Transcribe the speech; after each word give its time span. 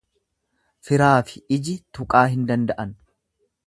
Firaafi 0.89 1.43
iji 1.59 1.77
tuqaa 1.99 2.25
hin 2.35 2.53
danda'an. 2.53 2.99